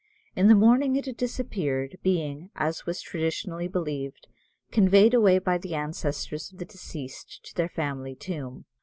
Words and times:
In 0.35 0.47
the 0.47 0.55
morning 0.55 0.95
it 0.95 1.05
had 1.05 1.15
disappeared, 1.15 1.99
being, 2.01 2.49
as 2.55 2.87
was 2.87 3.01
traditionally 3.03 3.67
believed, 3.67 4.25
conveyed 4.71 5.13
away 5.13 5.37
by 5.37 5.59
the 5.59 5.75
ancestors 5.75 6.51
of 6.51 6.57
the 6.57 6.65
deceased 6.65 7.41
to 7.43 7.53
their 7.53 7.69
family 7.69 8.15
tomb. 8.15 8.65